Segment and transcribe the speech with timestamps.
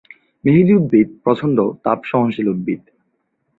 [0.43, 2.81] মেহেদি উদ্ভিদ প্রচন্ড তাপ সহনশীল উদ্ভিদ।